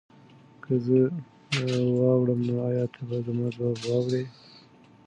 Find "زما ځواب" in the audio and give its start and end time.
3.27-3.77